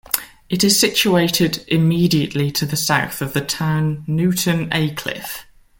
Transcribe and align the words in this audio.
It 0.49 0.63
is 0.63 0.79
situated 0.79 1.63
immediately 1.67 2.49
to 2.53 2.65
the 2.65 2.75
south 2.75 3.21
of 3.21 3.33
the 3.33 3.41
town 3.45 3.97
of 3.97 4.07
Newton 4.07 4.67
Aycliffe. 4.71 5.43